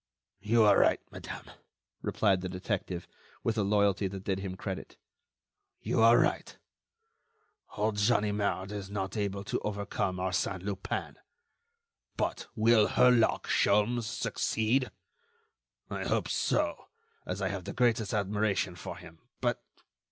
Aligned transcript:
"You 0.39 0.63
are 0.63 0.79
right, 0.79 0.99
madame," 1.11 1.51
replied 2.01 2.41
the 2.41 2.49
detective, 2.49 3.07
with 3.43 3.55
a 3.55 3.61
loyalty 3.63 4.07
that 4.07 4.23
did 4.23 4.39
him 4.39 4.55
credit, 4.57 4.97
"you 5.79 6.01
are 6.01 6.17
right. 6.17 6.57
Old 7.77 7.97
Ganimard 7.99 8.71
is 8.71 8.89
not 8.89 9.15
able 9.15 9.43
to 9.43 9.59
overcome 9.59 10.17
Arsène 10.17 10.63
Lupin. 10.63 11.17
But 12.17 12.47
will 12.55 12.87
Herlock 12.87 13.43
Sholmes 13.45 14.05
succeed? 14.05 14.89
I 15.87 16.05
hope 16.07 16.27
so, 16.29 16.87
as 17.27 17.39
I 17.39 17.49
have 17.49 17.65
the 17.65 17.71
greatest 17.73 18.11
admiration 18.11 18.75
for 18.75 18.97
him. 18.97 19.19
But 19.39 19.61